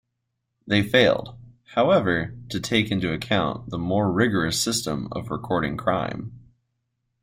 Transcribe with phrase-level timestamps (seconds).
[0.65, 1.37] They failed,
[1.75, 6.39] however, to take into account the more rigorous system for recording crime.